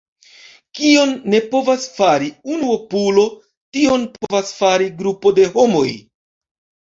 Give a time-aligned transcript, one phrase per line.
[0.77, 3.25] Kion ne povas fari unuopulo,
[3.77, 5.87] tion povas fari grupo de homoj.